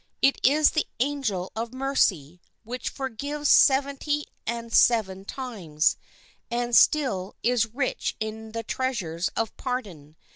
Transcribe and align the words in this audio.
It 0.19 0.39
is 0.43 0.71
the 0.71 0.87
angel 0.99 1.51
of 1.55 1.75
mercy, 1.75 2.41
which 2.63 2.89
forgives 2.89 3.49
seventy 3.49 4.25
and 4.47 4.73
seven 4.73 5.25
times, 5.25 5.95
and 6.49 6.75
still 6.75 7.35
is 7.43 7.67
rich 7.75 8.15
in 8.19 8.53
the 8.53 8.63
treasures 8.63 9.29
of 9.35 9.55
pardon. 9.57 10.15